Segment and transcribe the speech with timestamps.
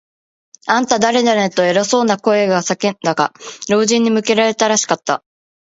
[0.67, 3.33] 「あんた、だれだね？」と、偉そうな声が叫んだが、
[3.69, 5.23] 老人に向けられたらしかった。